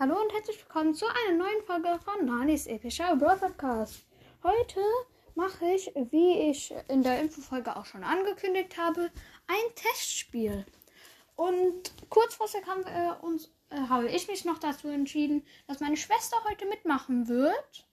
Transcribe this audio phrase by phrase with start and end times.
[0.00, 4.06] Hallo und herzlich willkommen zu einer neuen Folge von Nanis epischer Brawl Podcast.
[4.42, 4.80] Heute
[5.34, 9.10] mache ich, wie ich in der Infofolge auch schon angekündigt habe,
[9.46, 10.64] ein Testspiel.
[11.36, 16.38] Und kurzfristig haben wir uns, äh, habe ich mich noch dazu entschieden, dass meine Schwester
[16.48, 17.86] heute mitmachen wird.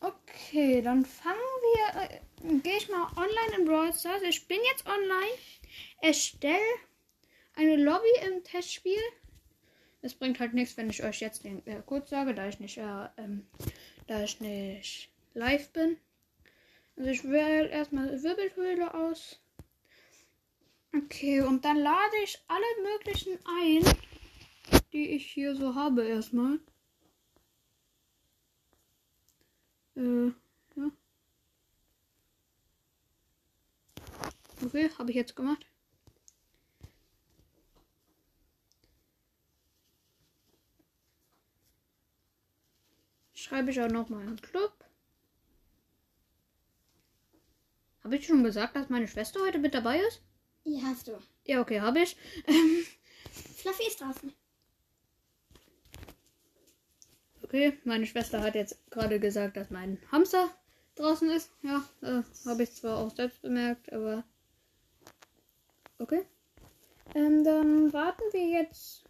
[0.00, 4.20] Okay, dann fangen wir, äh, gehe ich mal online in Brawl Stars.
[4.28, 5.38] Ich bin jetzt online.
[6.02, 6.60] Erstelle
[7.56, 9.00] eine Lobby im Testspiel.
[10.02, 12.78] Es bringt halt nichts, wenn ich euch jetzt den äh, Code sage, da ich nicht,
[12.78, 13.46] äh, ähm,
[14.06, 15.96] da ich nicht live bin.
[16.96, 19.40] Also ich wähle erstmal Wirbelhöhle aus.
[20.94, 26.58] Okay, und dann lade ich alle möglichen ein, die ich hier so habe erstmal.
[29.96, 30.28] Äh,
[30.76, 30.90] ja.
[34.62, 35.69] Okay, habe ich jetzt gemacht.
[43.40, 44.72] Schreibe ich auch noch mal im Club.
[48.04, 50.22] Habe ich schon gesagt, dass meine Schwester heute mit dabei ist?
[50.64, 51.18] Ja, hast du.
[51.44, 52.16] Ja, okay, habe ich.
[52.46, 52.84] Ähm,
[53.56, 54.32] Fluffy ist draußen.
[57.42, 60.50] okay, meine Schwester hat jetzt gerade gesagt, dass mein Hamster
[60.94, 61.50] draußen ist.
[61.62, 64.22] Ja, äh, habe ich zwar auch selbst bemerkt, aber
[65.98, 66.26] okay.
[67.14, 69.04] Ähm, dann warten wir jetzt,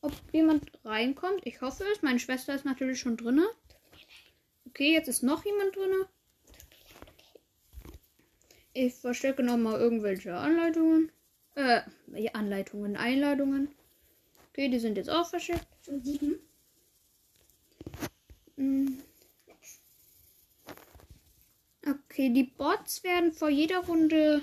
[0.00, 1.40] ob jemand reinkommt.
[1.44, 2.00] Ich hoffe es.
[2.00, 3.46] Meine Schwester ist natürlich schon drinne.
[4.72, 6.08] Okay, jetzt ist noch jemand drinne.
[8.72, 11.12] Ich verstecke noch mal irgendwelche Anleitungen.
[11.56, 11.82] Äh,
[12.32, 13.68] Anleitungen, Einladungen.
[14.48, 15.30] Okay, die sind jetzt auch.
[15.38, 16.38] Schon sieben.
[18.56, 18.94] Mm.
[21.86, 24.40] Okay, die Bots werden vor jeder Runde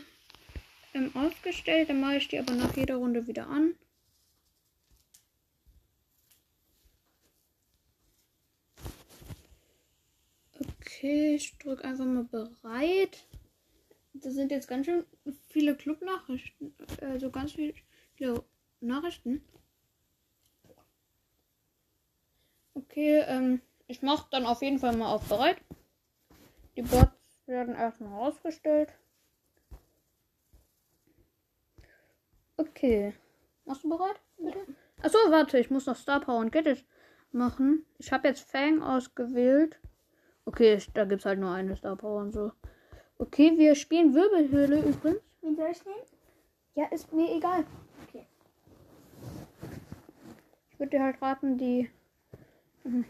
[0.93, 1.89] ähm, ausgestellt.
[1.89, 3.73] Dann mache ich die aber nach jeder Runde wieder an.
[10.99, 13.25] Okay, ich drücke einfach mal bereit.
[14.11, 15.05] Das sind jetzt ganz schön
[15.47, 16.75] viele Club-Nachrichten.
[16.99, 17.73] Also ganz viele
[18.81, 19.41] Nachrichten.
[22.73, 25.61] Okay, ähm, ich mache dann auf jeden Fall mal auf bereit.
[26.75, 28.89] Die Bots werden erstmal ausgestellt.
[32.57, 33.13] Okay.
[33.63, 34.19] Machst du bereit?
[34.37, 34.65] Bitte?
[35.01, 36.85] Achso, warte, ich muss noch Star Power und Get It
[37.31, 37.85] machen.
[37.99, 39.79] Ich habe jetzt Fang ausgewählt.
[40.49, 42.51] Okay, da gibt es halt nur eine Star Power und so.
[43.19, 45.21] Okay, wir spielen Wirbelhöhle übrigens.
[45.43, 46.01] Wen soll ich nehmen?
[46.73, 47.65] Ja, ist mir egal.
[48.07, 48.25] Okay.
[50.71, 51.91] Ich würde dir halt raten, die,
[52.83, 53.05] mhm,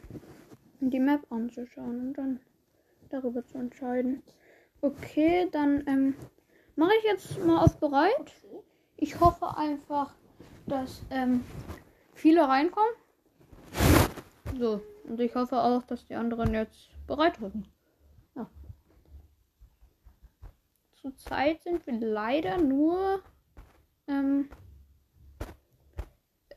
[0.82, 2.42] die Map anzuschauen und dann
[3.10, 4.22] darüber zu entscheiden.
[4.82, 6.16] Okay, dann ähm,
[6.76, 8.34] mache ich jetzt mal auf bereit.
[8.44, 8.64] Okay.
[8.98, 10.14] Ich hoffe einfach,
[10.68, 11.46] dass ähm,
[12.16, 12.92] viele reinkommen.
[14.60, 17.68] So, und ich hoffe auch, dass die anderen jetzt bereit drücken.
[18.36, 18.50] Ja.
[20.94, 23.22] Zurzeit sind wir leider nur
[24.08, 24.50] ähm,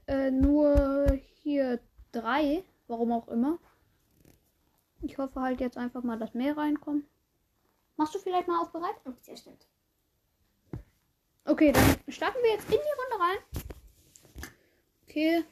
[0.06, 1.10] äh, nur
[1.42, 1.80] hier
[2.12, 3.58] drei, warum auch immer.
[5.00, 7.06] Ich hoffe halt jetzt einfach mal, dass mehr reinkommen.
[7.96, 8.94] Machst du vielleicht mal auf bereit?
[9.04, 9.66] Oh, sehr stimmt.
[11.44, 14.50] Okay, dann starten wir jetzt in die Runde rein.
[15.02, 15.44] Okay.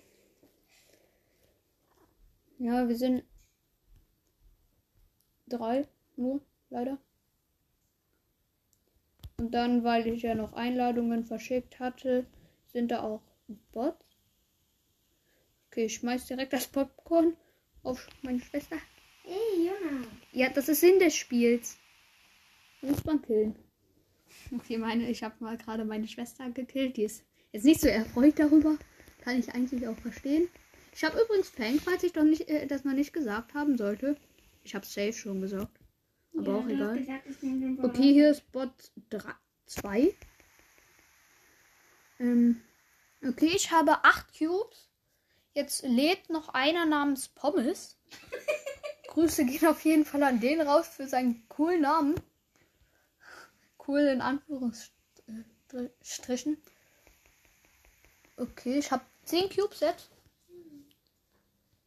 [2.58, 3.24] Ja, wir sind
[5.50, 6.40] drei nur,
[6.70, 6.98] leider.
[9.38, 12.26] Und dann, weil ich ja noch Einladungen verschickt hatte,
[12.72, 13.22] sind da auch
[13.72, 14.04] Bots.
[15.68, 17.36] Okay, ich schmeiß direkt das Popcorn
[17.82, 18.76] auf meine Schwester.
[19.24, 20.06] Hey, Jona.
[20.32, 21.78] Ja, das ist Sinn des Spiels.
[22.82, 23.54] Muss man killen.
[24.54, 26.96] Okay, meine, ich habe mal gerade meine Schwester gekillt.
[26.96, 28.76] Die ist jetzt nicht so erfreut darüber.
[29.22, 30.48] Kann ich eigentlich auch verstehen.
[30.94, 34.16] Ich habe übrigens Fang, falls ich doch nicht, äh, das noch nicht gesagt haben sollte.
[34.70, 35.80] Ich habe safe schon gesagt.
[36.32, 36.96] Aber Ja, auch egal.
[36.96, 37.26] Gesagt.
[37.82, 38.70] Okay, hier ist Bot
[39.66, 40.14] 2.
[42.20, 42.62] Ähm,
[43.26, 44.88] okay, ich habe 8 Cubes.
[45.54, 47.98] Jetzt lädt noch einer namens Pommes.
[49.08, 52.14] Grüße gehen auf jeden Fall an den raus für seinen coolen Namen.
[53.88, 56.58] Cool in Anführungsstrichen.
[58.36, 60.10] Okay, ich habe 10 Cubes jetzt.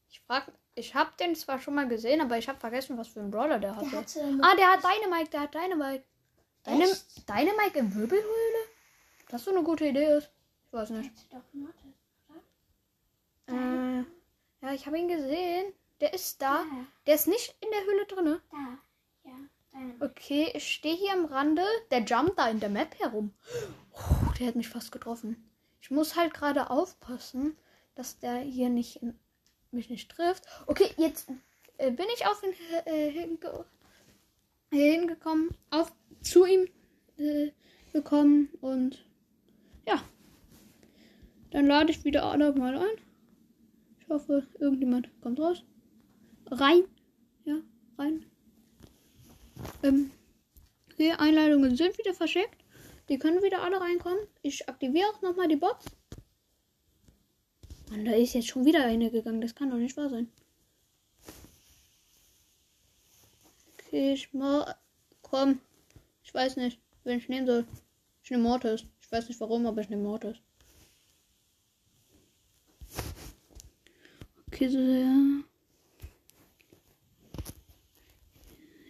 [0.09, 3.19] Ich frag, ich habe den zwar schon mal gesehen, aber ich habe vergessen, was für
[3.19, 3.89] ein Brawler der hatte.
[3.89, 6.03] Der hatte Ah, der hat Dynamite, der hat Dynamite.
[6.63, 7.27] Deine, Echt?
[7.29, 8.63] Dynamite in Wirbelhöhle?
[9.29, 10.29] Das so eine gute Idee ist.
[10.67, 11.11] Ich weiß nicht.
[13.47, 13.97] Äh,
[14.61, 15.73] ja, ich habe ihn gesehen.
[16.01, 16.59] Der ist da.
[16.63, 16.65] Da,
[17.07, 18.41] Der ist nicht in der Höhle drinne.
[18.51, 19.29] da.
[19.29, 19.31] Ja,
[19.71, 19.95] deine.
[20.01, 21.63] Okay, ich stehe hier am Rande.
[21.91, 23.33] Der jumpt da in der Map herum.
[23.93, 25.49] Oh, der hat mich fast getroffen.
[25.81, 27.57] Ich muss halt gerade aufpassen,
[27.95, 29.17] dass der hier nicht in
[29.73, 30.43] mich nicht trifft.
[30.67, 31.29] Okay, jetzt
[31.77, 32.53] äh, bin ich auf ihn
[32.85, 33.65] äh, hinge
[34.71, 35.91] hingekommen, auf
[36.21, 36.67] zu ihm
[37.17, 37.51] äh,
[37.91, 39.05] gekommen und
[39.87, 40.01] ja.
[41.51, 42.97] Dann lade ich wieder alle mal ein.
[43.99, 45.63] Ich hoffe, irgendjemand kommt raus.
[46.49, 46.83] Rein.
[47.45, 47.59] Ja,
[47.97, 48.25] rein.
[49.83, 50.11] Ähm,
[50.91, 52.63] okay, Einladungen sind wieder verschickt.
[53.09, 54.27] Die können wieder alle reinkommen.
[54.41, 55.85] Ich aktiviere auch nochmal die Box.
[57.89, 59.41] Mann, da ist jetzt schon wieder eine gegangen.
[59.41, 60.30] Das kann doch nicht wahr sein.
[63.74, 64.75] Okay, ich mal.
[65.21, 65.59] Komm.
[66.24, 67.65] Ich weiß nicht, wen ich nehmen soll.
[68.24, 68.85] Ich nehme Mortis.
[69.01, 70.38] Ich weiß nicht warum, aber ich nehme Mortis.
[74.47, 75.44] Okay, so ja.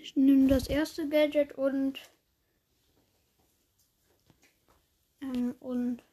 [0.02, 2.00] Ich nehme das erste Gadget und.
[5.22, 6.04] Ähm, und.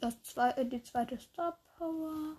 [0.00, 2.36] Das zweite, die zweite Star Power.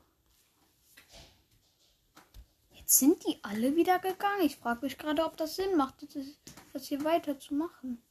[2.71, 4.43] Jetzt sind die alle wieder gegangen.
[4.43, 6.25] Ich frage mich gerade, ob das Sinn macht, das,
[6.73, 8.01] das hier weiterzumachen.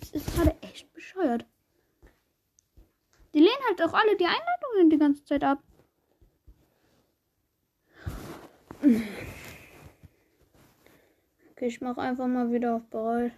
[0.00, 1.46] Es ist gerade echt bescheuert.
[3.32, 5.62] Die lehnen halt auch alle die Einladungen die ganze Zeit ab.
[11.52, 13.32] Okay, ich mache einfach mal wieder auf bereit.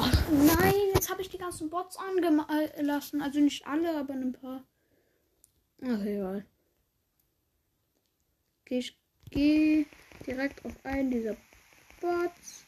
[0.00, 3.22] Ach nein, jetzt habe ich die ganzen Bots angelassen.
[3.22, 4.64] Also nicht alle, aber ein paar.
[5.82, 6.44] Ach egal.
[8.62, 8.98] Okay, ich
[9.30, 9.86] gehe
[10.26, 11.36] direkt auf einen dieser
[12.00, 12.64] Bots.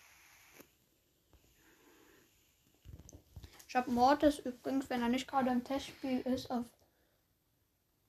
[3.69, 6.65] Ich habe Mortis übrigens, wenn er nicht gerade im Testspiel ist, auf.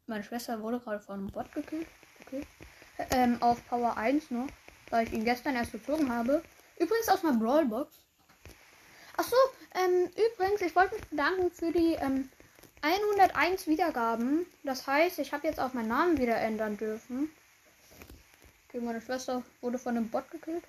[0.08, 1.88] Meine Schwester wurde gerade von einem Bot gekillt.
[2.22, 2.46] Okay.
[3.12, 4.48] Ähm, auf Power 1 noch,
[4.90, 6.44] weil ich ihn gestern erst gezogen habe.
[6.78, 7.96] Übrigens aus meiner Brawlbox.
[9.22, 9.36] Achso,
[9.76, 12.28] ähm, übrigens, ich wollte mich bedanken für die ähm,
[12.82, 14.48] 101 Wiedergaben.
[14.64, 17.30] Das heißt, ich habe jetzt auch meinen Namen wieder ändern dürfen.
[18.68, 20.64] Okay, meine Schwester wurde von einem Bot gekillt.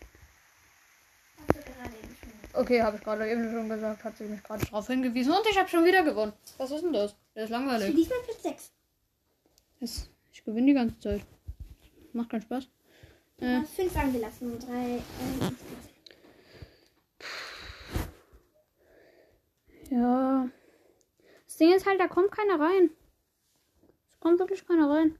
[2.53, 5.59] Okay, habe ich gerade eben schon gesagt, hat sie mich gerade darauf hingewiesen und ich
[5.59, 6.35] habe schon wieder gewonnen.
[6.59, 7.17] Was ist denn das?
[7.35, 7.95] Der ist langweilig.
[7.97, 8.73] Diesmal Platz 6.
[9.81, 11.23] Das, ich gewinne die ganze Zeit.
[12.13, 12.69] Macht keinen Spaß.
[13.39, 14.97] Du Äh, 5 angelassen und 3.
[14.97, 15.01] Äh,
[19.93, 20.49] ja.
[21.47, 22.91] Das Ding ist halt, da kommt keiner rein.
[24.11, 25.19] Es kommt wirklich keiner rein.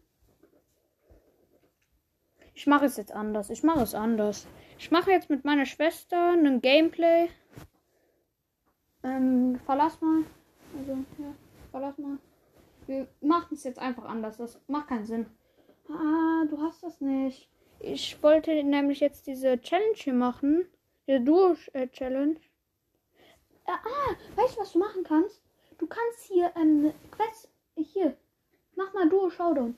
[2.55, 3.51] Ich mache es jetzt anders.
[3.51, 4.47] Ich mache es anders.
[4.79, 7.29] Ich mache jetzt mit meiner Schwester einen Gameplay.
[9.03, 10.25] Ähm, verlass mal.
[10.79, 11.35] Also, ja,
[11.71, 12.19] verlass mal.
[12.87, 14.37] Wir machen es jetzt einfach anders.
[14.39, 15.27] Das macht keinen Sinn.
[15.89, 17.49] Ah, du hast das nicht.
[17.81, 20.67] Ich wollte nämlich jetzt diese Challenge hier machen.
[21.07, 22.37] Diese Duo-Challenge.
[23.67, 25.41] Äh, ah, weißt du, was du machen kannst?
[25.79, 28.17] Du kannst hier, ähm, Quest, hier,
[28.77, 29.77] mach mal Duo Showdown.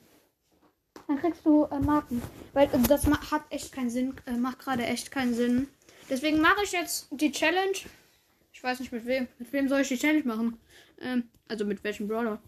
[1.07, 2.21] Dann kriegst du äh, Marken.
[2.53, 5.67] Weil äh, das hat echt keinen Sinn, äh, macht gerade echt keinen Sinn.
[6.09, 7.77] Deswegen mache ich jetzt die Challenge.
[8.53, 9.27] Ich weiß nicht mit wem.
[9.37, 10.59] Mit wem soll ich die Challenge machen?
[10.99, 12.41] Ähm, also mit welchem Brawler?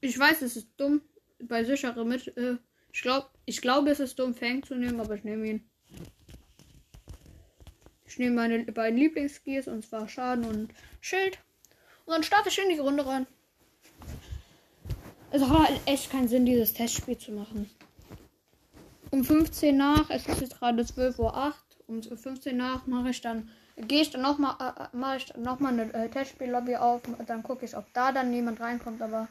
[0.00, 1.02] Ich weiß, es ist dumm.
[1.40, 2.36] Bei sichere mit.
[2.36, 2.56] Äh,
[2.92, 5.70] ich glaube, ich glaube, es ist dumm, Fang zu nehmen, aber ich nehme ihn.
[8.12, 11.38] Ich nehme meine beiden Lieblingsskills und zwar Schaden und Schild.
[12.04, 13.26] Und dann starte ich in die Runde rein.
[15.30, 17.70] Es hat echt keinen Sinn, dieses Testspiel zu machen.
[19.10, 21.54] Um 15 nach, es ist jetzt gerade 12.08 Uhr,
[21.86, 25.72] um 15 nach mache ich dann, gehe ich dann nochmal, äh, äh, mache ich nochmal
[25.72, 29.26] eine äh, Testspiellobby auf dann gucke ich, ob da dann jemand reinkommt, aber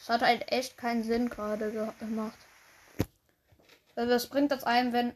[0.00, 2.38] es hat halt echt keinen Sinn gerade ge gemacht.
[3.96, 5.12] Also das bringt das ein, wenn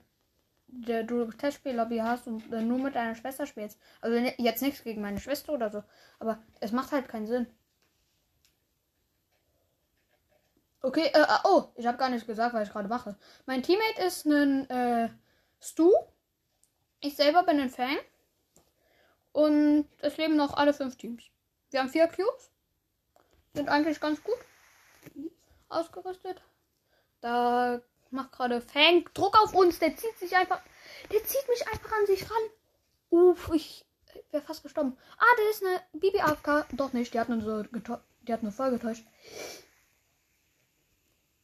[0.76, 3.78] der, du Testspiellobby hast und äh, nur mit deiner Schwester spielst.
[4.00, 5.82] Also ne- jetzt nichts gegen meine Schwester oder so,
[6.18, 7.46] aber es macht halt keinen Sinn.
[10.82, 13.16] Okay, äh, äh, oh, ich habe gar nicht gesagt, was ich gerade mache.
[13.46, 15.08] Mein Teammate ist ein äh,
[15.60, 15.92] Stu.
[17.00, 17.96] Ich selber bin ein Fang.
[19.32, 21.24] Und es leben noch alle fünf Teams.
[21.70, 22.50] Wir haben vier Cubes.
[23.54, 24.38] Sind eigentlich ganz gut
[25.68, 26.42] ausgerüstet.
[27.20, 27.80] Da
[28.16, 29.78] macht gerade Fang Druck auf uns.
[29.78, 30.60] Der zieht sich einfach.
[31.12, 32.50] Der zieht mich einfach an sich ran.
[33.10, 33.86] Uff, ich
[34.32, 34.96] wäre fast gestorben.
[35.18, 36.66] Ah, da ist eine Bibi AFK.
[36.72, 37.62] Doch nicht, die hat nur so.
[38.22, 39.06] Die hat nur voll getäuscht.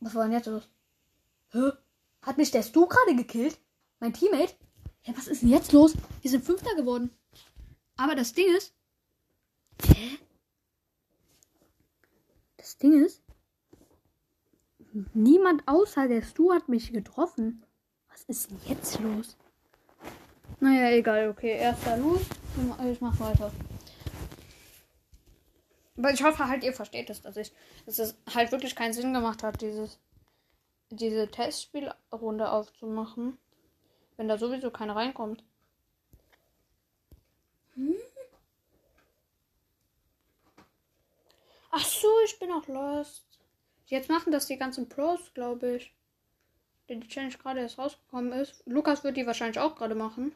[0.00, 0.68] Was war denn jetzt los?
[1.50, 1.70] Hä?
[2.22, 3.58] Hat mich der Stu gerade gekillt?
[4.00, 4.54] Mein Teammate?
[5.04, 5.94] Ja, was ist denn jetzt los?
[6.22, 7.10] Wir sind Fünfter geworden.
[7.96, 8.74] Aber das Ding ist.
[9.84, 10.18] Hä?
[12.56, 13.22] Das Ding ist.
[15.14, 17.64] Niemand außer der Stu hat mich getroffen.
[18.10, 19.36] Was ist denn jetzt los?
[20.60, 21.56] Naja, egal, okay.
[21.56, 22.20] Erster los.
[22.90, 23.50] Ich mach weiter.
[25.96, 27.52] Aber ich hoffe halt, ihr versteht es, dass ich,
[27.86, 29.98] dass es halt wirklich keinen Sinn gemacht hat, dieses,
[30.90, 33.38] diese Testspielrunde aufzumachen,
[34.16, 35.44] wenn da sowieso keiner reinkommt.
[41.70, 43.31] Ach so, ich bin auch lost.
[43.92, 45.94] Jetzt machen das die ganzen Pros, glaube ich.
[46.88, 48.62] Denn die Challenge gerade erst rausgekommen ist.
[48.64, 50.34] Lukas wird die wahrscheinlich auch gerade machen.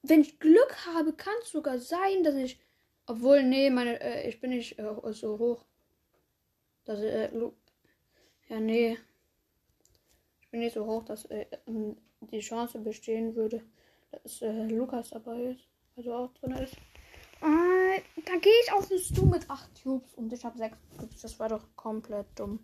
[0.00, 2.58] Wenn ich Glück habe, kann es sogar sein, dass ich.
[3.04, 5.66] Obwohl, nee, meine, äh, ich bin nicht äh, so hoch.
[6.86, 7.28] Dass, äh,
[8.48, 8.96] ja, nee.
[10.40, 13.62] Ich bin nicht so hoch, dass äh, ähm, die Chance bestehen würde,
[14.10, 15.68] dass äh, Lukas dabei ist.
[15.96, 16.74] Also auch drin ist.
[17.42, 21.22] Äh, da gehe ich auf den Stu mit 8 Cubes und ich habe 6 Cubes.
[21.22, 22.60] Das war doch komplett dumm.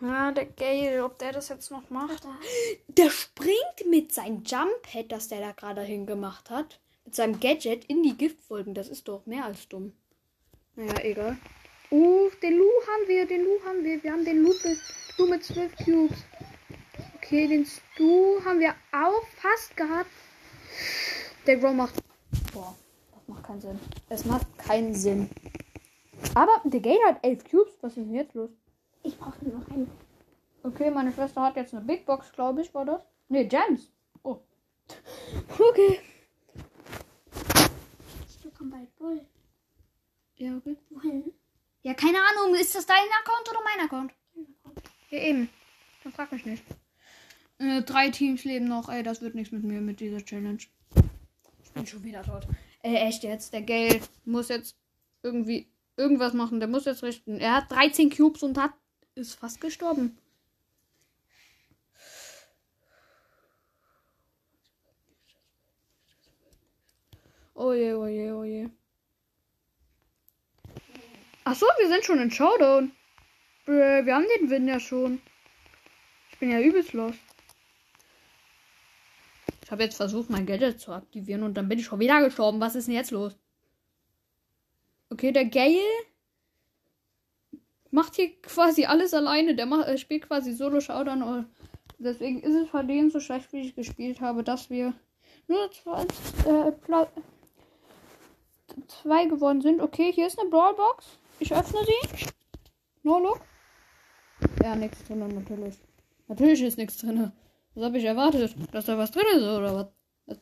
[0.00, 2.26] Ja, der Gale, ob der das jetzt noch macht.
[2.88, 8.02] Der springt mit seinem Jump-Pad, das der da gerade hingemacht hat, mit seinem Gadget in
[8.02, 8.74] die Giftwolken.
[8.74, 9.92] Das ist doch mehr als dumm.
[10.74, 11.38] Naja, egal.
[11.90, 14.02] Uh, den Lu haben wir, den Lu haben wir.
[14.02, 14.78] Wir haben den Lu mit,
[15.18, 16.18] Lu mit 12 Cubes.
[17.16, 20.10] Okay, den Stu haben wir auch fast gehabt.
[21.46, 21.94] Der Grow macht.
[22.52, 22.74] Boah,
[23.12, 23.78] das macht keinen Sinn.
[24.08, 25.30] Es macht keinen Sinn.
[26.34, 27.72] Aber der Gale hat 11 Cubes.
[27.80, 28.50] Was ist denn jetzt los?
[29.02, 29.90] Ich brauche nur noch einen.
[30.62, 33.02] Okay, meine Schwester hat jetzt eine Big Box, glaube ich, war das?
[33.28, 33.90] Nee, Gems.
[34.22, 34.38] Oh.
[35.58, 36.00] Okay.
[38.28, 39.20] Ich bekomme bald Bull.
[40.36, 40.76] Ja, okay.
[40.90, 41.32] Wohin?
[41.82, 42.54] Ja, keine Ahnung.
[42.54, 44.12] Ist das dein Account oder mein Account?
[45.10, 45.48] Ja, eben.
[46.04, 46.64] Dann frag mich nicht.
[47.58, 48.88] Äh, drei Teams leben noch.
[48.88, 50.62] Ey, das wird nichts mit mir, mit dieser Challenge.
[51.72, 52.46] Ich bin schon wieder tot.
[52.82, 53.54] Ey, echt jetzt.
[53.54, 54.76] Der Gale muss jetzt
[55.22, 56.60] irgendwie irgendwas machen.
[56.60, 57.38] Der muss jetzt richten.
[57.38, 58.72] Er hat 13 Cubes und hat
[59.14, 60.18] ist fast gestorben.
[67.54, 68.68] Oh je, oh je, oh je.
[71.44, 72.92] Ach so, wir sind schon in Showdown.
[73.64, 75.22] Bäh, Wir haben den Win ja schon.
[76.32, 77.14] Ich bin ja übelst los.
[79.72, 82.60] Habe jetzt versucht, mein Gadget zu aktivieren und dann bin ich schon wieder gestorben.
[82.60, 83.38] Was ist denn jetzt los?
[85.08, 85.80] Okay, der Gale
[87.90, 89.54] macht hier quasi alles alleine.
[89.54, 91.46] Der macht, äh, spielt quasi Solo Showdown.
[91.98, 94.92] Deswegen ist es bei denen so schlecht, wie ich gespielt habe, dass wir
[95.48, 96.02] nur zwei,
[96.50, 97.06] äh,
[98.88, 99.80] zwei geworden sind.
[99.80, 101.18] Okay, hier ist eine Brawlbox.
[101.40, 102.26] Ich öffne sie.
[103.04, 103.40] No look.
[104.62, 105.76] Ja, nichts drin natürlich.
[106.28, 107.32] Natürlich ist nichts drin.
[107.74, 108.54] Was habe ich erwartet?
[108.72, 109.86] Dass da was drin ist oder was?
[110.26, 110.38] Das-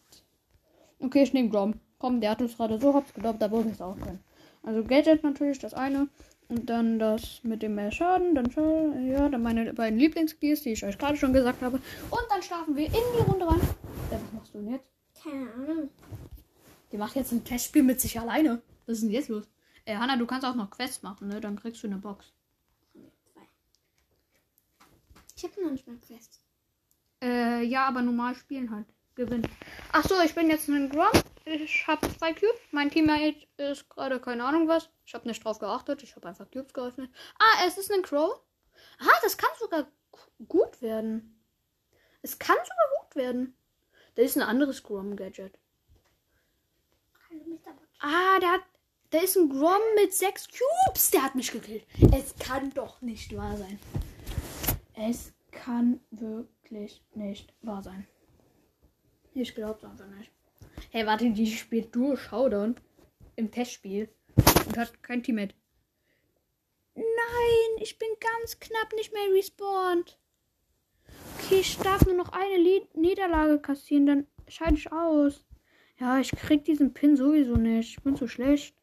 [0.98, 1.74] Okay, ich nehme Grom.
[1.98, 4.18] Komm, der hat uns gerade so hops geglaubt, da wurde es auch drin.
[4.62, 6.08] Also Gadget natürlich das eine.
[6.48, 8.34] Und dann das mit dem mehr Schaden.
[8.34, 11.76] Dann Scha- ja, dann meine beiden Lieblingskeys, die ich euch gerade schon gesagt habe.
[12.10, 13.60] Und dann schlafen wir in die Runde rein.
[14.10, 14.84] Ja, was machst du denn jetzt?
[15.22, 15.90] Keine Ahnung.
[16.90, 18.60] Die macht jetzt ein Testspiel mit sich alleine.
[18.86, 19.44] Was ist denn jetzt los?
[19.84, 21.40] Ey, Hanna, du kannst auch noch Quests machen, ne?
[21.40, 22.32] Dann kriegst du eine Box.
[25.36, 26.39] Ich habe noch nicht mal Quest.
[27.22, 28.86] Äh, ja, aber normal spielen halt.
[29.16, 29.46] Gewinnen.
[29.92, 31.08] Ach so, ich bin jetzt ein Grom.
[31.44, 32.54] Ich habe zwei Cubes.
[32.70, 34.88] Mein Teammate ist gerade keine Ahnung was.
[35.04, 36.02] Ich habe nicht drauf geachtet.
[36.02, 37.10] Ich habe einfach Cubes geöffnet.
[37.38, 38.40] Ah, es ist ein Crow.
[39.00, 41.42] Ah, das kann sogar gu- gut werden.
[42.22, 43.54] Es kann sogar gut werden.
[44.14, 45.58] Das ist ein anderes Grom-Gadget.
[48.00, 48.62] Ah, der hat.
[49.10, 51.10] Da ist ein Grom mit sechs Cubes.
[51.10, 51.84] Der hat mich gekillt.
[52.14, 53.78] Es kann doch nicht wahr sein.
[54.94, 58.06] Es kann wirklich nicht wahr sein.
[59.34, 60.30] Ich glaub's einfach nicht.
[60.90, 62.76] Hey, warte, die spielt Duo Showdown
[63.36, 64.08] im Testspiel
[64.66, 65.54] und hat kein Teammate.
[66.94, 70.18] Nein, ich bin ganz knapp nicht mehr respawned.
[71.38, 75.44] Okay, ich darf nur noch eine Lied Niederlage kassieren, dann scheide ich aus.
[75.98, 77.98] Ja, ich krieg diesen Pin sowieso nicht.
[77.98, 78.74] Ich bin zu schlecht.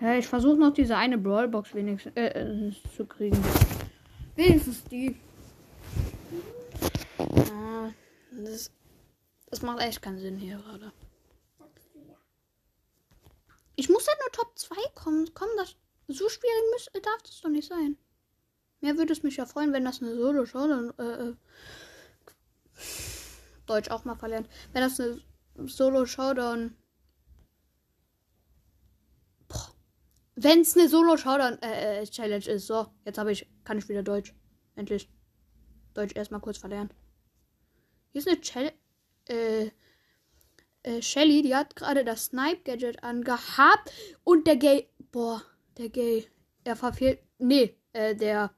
[0.00, 3.36] Ja, ich versuche noch diese eine Brawlbox wenigstens äh, äh, zu kriegen.
[4.36, 5.16] Wenigstens die.
[7.52, 7.90] Ah,
[8.32, 8.70] das,
[9.46, 10.92] das macht echt keinen Sinn hier gerade.
[11.94, 12.16] Ja.
[13.76, 15.30] Ich muss halt nur Top 2 kommen.
[15.34, 15.76] Komm, das
[16.08, 17.96] so schwierig muss, darf das doch nicht sein.
[18.80, 21.34] Mehr würde es mich ja freuen, wenn das eine Solo-Show dann äh, äh,
[23.66, 24.48] Deutsch auch mal verlernt.
[24.72, 25.20] Wenn das eine
[25.56, 26.76] Solo-Showdown.
[30.34, 32.66] Wenn es eine Solo-Showdown-Challenge ist.
[32.66, 34.34] So, jetzt habe ich, kann ich wieder Deutsch.
[34.74, 35.10] Endlich.
[35.92, 36.94] Deutsch erstmal kurz verlernt.
[38.12, 38.72] Hier ist eine Challenge.
[39.28, 39.70] Äh,
[40.82, 43.92] äh, Shelly, die hat gerade das Snipe-Gadget angehabt.
[44.24, 44.88] Und der Gay.
[45.12, 45.42] Boah,
[45.78, 46.26] der Gay.
[46.64, 47.20] Er verfehlt.
[47.38, 48.54] Nee, äh, der.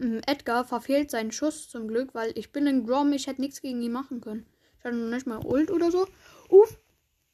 [0.00, 3.60] ähm, Edgar verfehlt seinen Schuss zum Glück, weil ich bin in Grom, ich hätte nichts
[3.60, 4.46] gegen ihn machen können.
[4.78, 6.08] Ich hatte noch nicht mal Ult oder so.
[6.48, 6.78] Uff,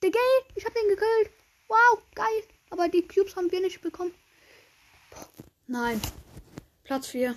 [0.02, 0.20] der Gay,
[0.54, 1.30] ich hab den gekillt.
[1.68, 2.42] Wow, geil.
[2.70, 4.12] Aber die Cubes haben wir nicht bekommen.
[5.10, 5.28] Boah,
[5.66, 6.00] nein.
[6.84, 7.34] Platz 4.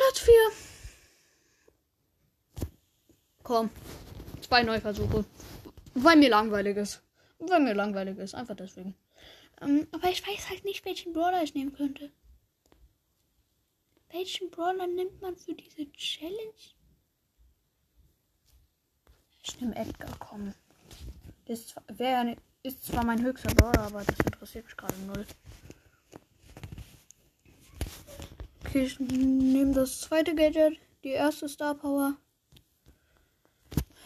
[0.00, 0.34] Platz 4.
[3.42, 3.70] Komm.
[4.40, 5.26] Zwei Neuversuche.
[5.92, 7.02] Weil mir langweilig ist.
[7.38, 8.34] Weil mir langweilig ist.
[8.34, 8.94] Einfach deswegen.
[9.60, 12.10] Ähm, aber ich weiß halt nicht, welchen Brawler ich nehmen könnte.
[14.10, 16.62] Welchen Brawler nimmt man für diese Challenge?
[19.42, 20.54] Ich nehme Edgar, komm.
[21.44, 25.26] Ist, wär, ist zwar mein höchster Brawler, aber das interessiert mich gerade null.
[28.70, 32.16] Okay, ich nehme das zweite Gadget, die erste Star Power.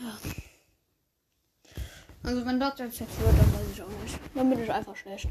[0.01, 0.19] Ja.
[2.23, 4.19] Also wenn das jetzt jetzt wird, dann weiß ich auch nicht.
[4.35, 5.29] Dann bin ich einfach schlecht.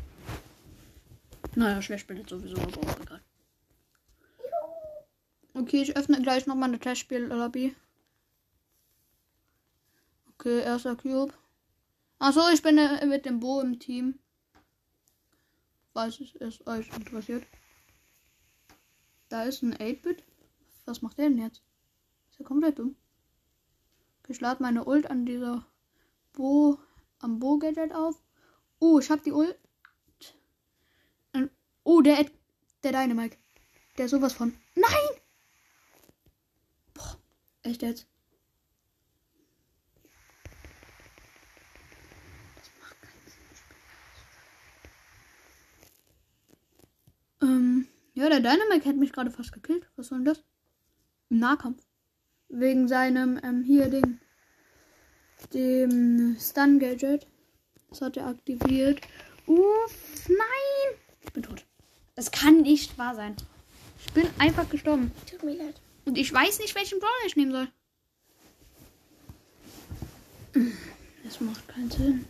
[1.56, 3.22] Naja, schlecht bin ich sowieso, aber auch egal.
[5.56, 7.76] Okay, ich öffne gleich nochmal eine Testspiel-Lobby.
[10.36, 11.34] Okay, erster Cube.
[12.20, 14.20] Achso, ich bin äh, mit dem Bo im Team.
[15.92, 17.48] Falls es euch interessiert.
[19.34, 20.24] Da ist ein 8-Bit.
[20.86, 21.64] Was macht der denn jetzt?
[22.30, 22.96] Ist ja komplett dumm.
[24.28, 25.66] Ich lade meine Ult an dieser
[26.34, 26.78] Bo
[27.18, 28.22] am Bo-Gadget auf.
[28.78, 29.58] Oh, ich hab die Ult.
[31.84, 32.32] Oh, der Ed,
[32.84, 33.36] der Dynamite.
[33.98, 34.56] Der sowas von.
[34.76, 35.10] Nein!
[36.94, 37.18] Boah,
[37.64, 38.06] echt jetzt?
[42.56, 43.28] Das macht keinen
[47.42, 47.50] Sinn.
[47.50, 47.88] Ähm,
[48.24, 49.90] ja, der Dynamite hat mich gerade fast gekillt.
[49.98, 50.44] Was soll denn das?
[51.30, 51.84] Im Nahkampf.
[52.48, 54.20] Wegen seinem, ähm, hier Ding.
[55.54, 57.28] Dem Stun-Gadget.
[57.90, 59.02] Das hat er aktiviert.
[59.46, 61.00] Uff, nein!
[61.22, 61.66] Ich bin tot.
[62.16, 63.36] Das kann nicht wahr sein.
[64.00, 65.12] Ich bin einfach gestorben.
[65.30, 65.82] Tut mir leid.
[66.06, 67.68] Und ich weiß nicht, welchen Brawler ich nehmen soll.
[71.24, 72.26] Das macht keinen Sinn.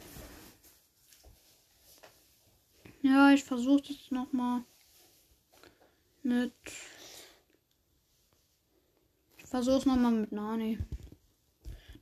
[3.02, 4.64] Ja, ich versuche jetzt nochmal
[6.24, 6.54] mit.
[9.38, 10.80] Ich versuche es nochmal mit Nani.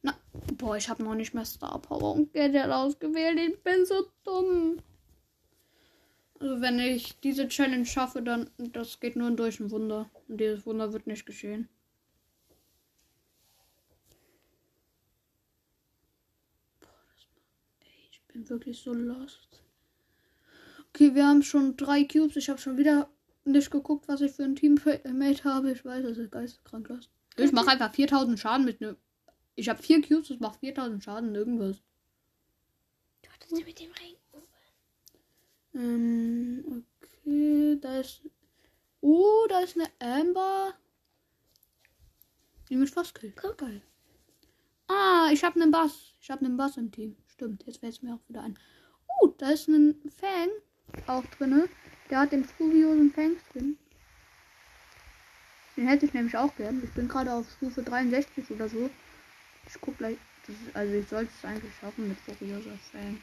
[0.02, 0.18] Na,
[0.58, 3.40] boah, ich habe noch nicht mehr Star Power und Gadget ausgewählt.
[3.40, 4.82] Ich bin so dumm.
[6.40, 10.10] Also wenn ich diese Challenge schaffe, dann das geht nur durch ein Wunder.
[10.28, 11.70] Und dieses Wunder wird nicht geschehen.
[18.12, 19.62] Ich bin wirklich so lost.
[20.90, 22.38] Okay, wir haben schon drei Cubes.
[22.38, 23.10] Ich habe schon wieder
[23.46, 25.72] nicht geguckt, was ich für ein Teammate habe.
[25.72, 27.10] Ich weiß, das ist geisteskrank lost.
[27.38, 28.98] Ich mache einfach 4000 Schaden mit einem.
[29.56, 31.78] Ich habe vier Cubes, das macht 4000 Schaden irgendwas.
[33.22, 34.16] Du hattest mit dem Ring.
[35.74, 38.22] Ähm, okay, da ist.
[39.02, 40.74] Oh, da ist eine Amber.
[42.70, 43.36] Die mit fast killt.
[43.36, 43.58] Guck.
[43.58, 43.82] Geil.
[44.88, 46.14] Ah, ich habe einen Bass.
[46.22, 47.16] Ich habe einen Bass im Team.
[47.28, 48.60] Stimmt, jetzt fällt es mir auch wieder ein.
[49.22, 50.50] Oh, da ist ein Fang
[51.08, 51.70] auch drin.
[52.12, 53.78] Der hat den furiosen Fang drin.
[55.78, 56.84] Den hätte ich nämlich auch gern.
[56.84, 58.90] Ich bin gerade auf Stufe 63 oder so.
[59.66, 60.18] Ich guck gleich.
[60.48, 63.22] Ist, also ich sollte es eigentlich schaffen mit furioser Fang.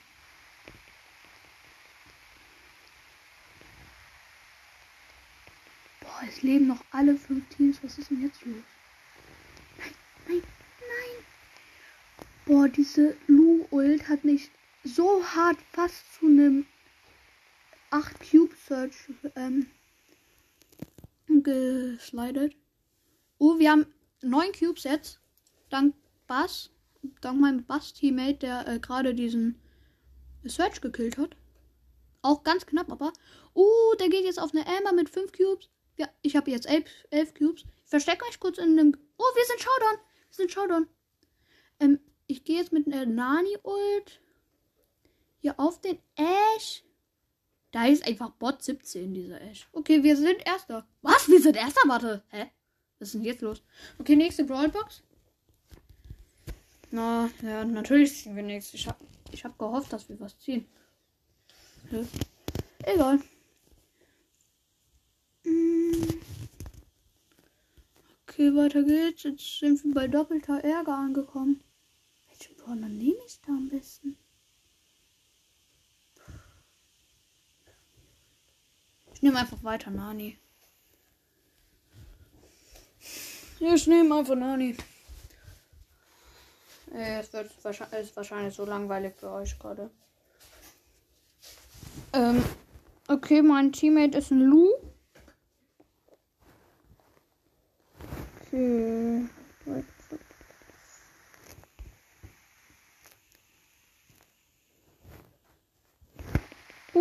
[6.00, 7.78] Boah, es leben noch alle fünf Teams.
[7.82, 8.56] Was ist denn jetzt los?
[9.76, 9.92] Nein,
[10.28, 10.42] nein,
[10.80, 11.24] nein.
[12.46, 14.50] Boah, diese Lu-Ult hat mich
[14.82, 16.64] so hart fast zu einem
[17.90, 18.94] 8 Cube Search
[19.34, 19.66] ähm,
[21.26, 22.54] geslidet.
[23.38, 23.86] Oh, wir haben
[24.22, 25.20] 9 Cubes jetzt.
[25.70, 25.94] Dank
[26.26, 26.70] Bass.
[27.20, 29.60] Dank meinem Bass-Teammate, der äh, gerade diesen
[30.44, 31.36] Search gekillt hat.
[32.22, 33.12] Auch ganz knapp, aber.
[33.54, 35.70] Oh, der geht jetzt auf eine Amber mit 5 Cubes.
[35.96, 37.64] Ja, ich habe jetzt 11, 11 Cubes.
[37.84, 38.96] Ich verstecke euch kurz in einem.
[39.16, 39.98] Oh, wir sind Showdown.
[40.28, 40.88] Wir sind Showdown.
[41.80, 44.20] Ähm, ich gehe jetzt mit einer Nani-Ult
[45.40, 46.84] hier auf den Ash.
[47.70, 49.68] Da ist einfach Bot 17, dieser Ash.
[49.72, 50.86] Okay, wir sind Erster.
[51.02, 51.28] Was?
[51.28, 51.82] Wir sind Erster?
[51.86, 52.22] Warte.
[52.28, 52.46] Hä?
[52.98, 53.62] Was ist denn jetzt los?
[53.98, 55.02] Okay, nächste Brawlbox.
[56.90, 58.72] Na, ja, natürlich ziehen wir nichts.
[58.72, 58.98] Ich hab,
[59.30, 60.66] ich hab gehofft, dass wir was ziehen.
[61.90, 62.06] Hä?
[62.84, 63.20] Egal.
[65.44, 66.20] Mm.
[68.22, 69.24] Okay, weiter geht's.
[69.24, 71.62] Jetzt sind wir bei doppelter Ärger angekommen.
[72.28, 74.16] Welchen Brawler nehme ich da am besten?
[79.18, 80.38] Ich nehme einfach weiter Nani.
[83.58, 84.76] Ich nehme einfach Nani.
[86.94, 89.90] Äh, es wird wahrscheinlich, ist wahrscheinlich so langweilig für euch gerade.
[92.12, 92.44] Ähm,
[93.08, 94.68] okay, mein Teammate ist ein Lu.
[98.46, 98.87] Okay.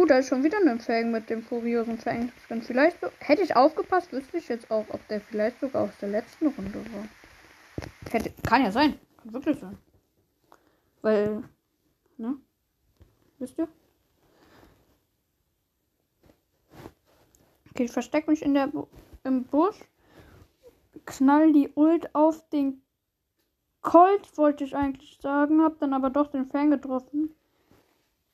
[0.07, 2.61] Da ist schon wieder ein Fang mit dem furiosen Fang drin.
[2.61, 6.47] Vielleicht hätte ich aufgepasst, wüsste ich jetzt auch, ob der vielleicht sogar aus der letzten
[6.47, 7.07] Runde war.
[8.11, 8.99] Hätte, kann ja sein.
[9.17, 9.77] Kann wirklich sein.
[11.01, 11.43] Weil,
[12.17, 12.37] ne?
[13.39, 13.67] Wisst ihr?
[17.71, 18.87] Okay, ich verstecke mich in der Bu
[19.23, 19.79] im Busch.
[21.05, 22.81] Knall die Ult auf den
[23.81, 25.61] Colt, wollte ich eigentlich sagen.
[25.61, 27.35] Hab dann aber doch den Fan getroffen.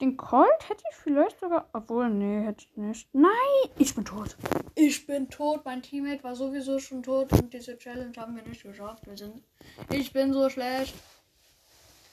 [0.03, 1.69] Den Colt hätte ich vielleicht sogar.
[1.71, 3.07] Obwohl, nee, hätte ich nicht.
[3.13, 3.31] Nein,
[3.77, 4.35] ich bin tot.
[4.75, 5.63] Ich bin tot.
[5.63, 9.07] Mein Teammate war sowieso schon tot und diese Challenge haben wir nicht geschafft.
[9.07, 9.41] Wir sind.
[9.89, 10.93] Ich bin so schlecht.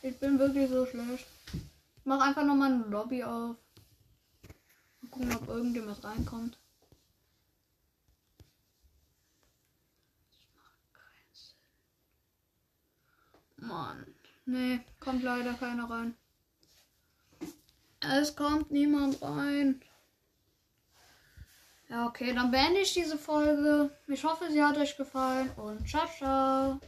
[0.03, 1.27] Ich bin wirklich so schlecht.
[1.53, 3.57] Ich mach einfach nochmal eine Lobby auf.
[5.01, 6.61] Mal gucken, ob irgendjemand reinkommt.
[13.57, 14.07] Mann.
[14.47, 16.15] Nee, kommt leider keiner rein.
[18.01, 19.81] Es kommt niemand rein.
[21.89, 23.91] Ja, okay, dann beende ich diese Folge.
[24.07, 26.81] Ich hoffe, sie hat euch gefallen und ciao, ciao.